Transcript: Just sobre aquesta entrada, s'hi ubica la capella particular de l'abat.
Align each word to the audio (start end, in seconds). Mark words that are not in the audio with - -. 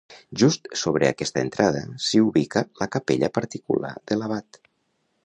Just 0.43 0.63
sobre 0.83 1.07
aquesta 1.09 1.43
entrada, 1.47 1.83
s'hi 2.05 2.23
ubica 2.29 2.65
la 2.81 2.87
capella 2.97 3.29
particular 3.39 3.93
de 4.13 4.19
l'abat. 4.23 4.65